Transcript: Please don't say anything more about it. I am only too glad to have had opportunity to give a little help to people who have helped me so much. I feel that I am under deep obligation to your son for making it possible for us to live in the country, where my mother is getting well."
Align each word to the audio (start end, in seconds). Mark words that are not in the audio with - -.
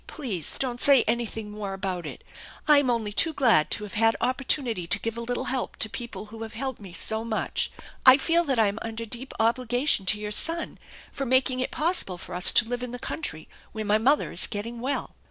Please 0.07 0.57
don't 0.57 0.81
say 0.81 1.03
anything 1.03 1.51
more 1.51 1.75
about 1.75 2.07
it. 2.07 2.23
I 2.67 2.79
am 2.79 2.89
only 2.89 3.13
too 3.13 3.33
glad 3.33 3.69
to 3.69 3.83
have 3.83 3.93
had 3.93 4.15
opportunity 4.19 4.87
to 4.87 4.99
give 4.99 5.15
a 5.15 5.21
little 5.21 5.43
help 5.53 5.75
to 5.75 5.87
people 5.91 6.25
who 6.33 6.41
have 6.41 6.53
helped 6.53 6.81
me 6.81 6.91
so 6.91 7.23
much. 7.23 7.69
I 8.03 8.17
feel 8.17 8.43
that 8.45 8.57
I 8.57 8.65
am 8.65 8.79
under 8.81 9.05
deep 9.05 9.31
obligation 9.39 10.07
to 10.07 10.19
your 10.19 10.31
son 10.31 10.79
for 11.11 11.27
making 11.27 11.59
it 11.59 11.69
possible 11.69 12.17
for 12.17 12.33
us 12.33 12.51
to 12.51 12.67
live 12.67 12.81
in 12.81 12.93
the 12.93 12.97
country, 12.97 13.47
where 13.73 13.85
my 13.85 13.99
mother 13.99 14.31
is 14.31 14.47
getting 14.47 14.79
well." 14.79 15.15